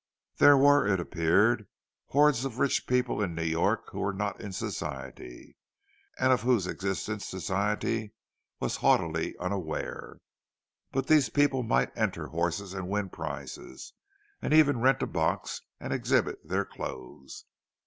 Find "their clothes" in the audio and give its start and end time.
16.49-17.45